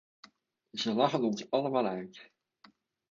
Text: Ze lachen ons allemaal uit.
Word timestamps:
Ze 0.73 0.93
lachen 0.93 1.23
ons 1.23 1.45
allemaal 1.49 1.85
uit. 1.85 2.31